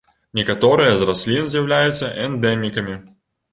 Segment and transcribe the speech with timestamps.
[0.37, 3.01] Некаторыя з раслін з'яўляюцца эндэмікамі.